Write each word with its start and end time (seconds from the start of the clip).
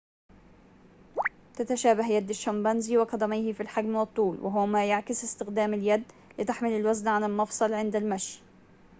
تتشابه 1.55 2.07
يد 2.07 2.29
الشمبانزي 2.29 2.97
وقدميه 2.97 3.53
في 3.53 3.61
الحجم 3.63 3.95
والطول 3.95 4.39
وهو 4.41 4.65
ما 4.65 4.85
يعكس 4.85 5.23
استخدام 5.23 5.73
اليد 5.73 6.03
لتحمل 6.39 6.71
الوزن 6.71 7.07
على 7.07 7.25
المفصل 7.25 7.73
عند 7.73 7.95
المشي 7.95 8.39